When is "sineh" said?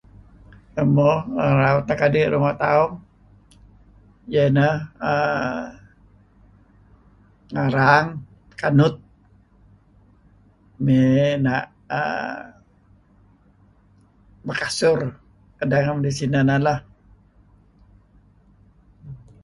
16.17-16.59